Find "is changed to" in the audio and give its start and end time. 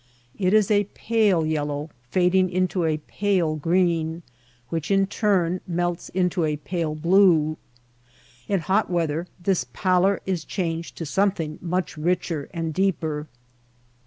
10.25-11.05